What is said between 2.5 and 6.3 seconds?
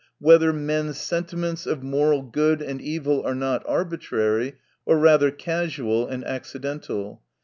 and evil are not arbi trary, or rather casual and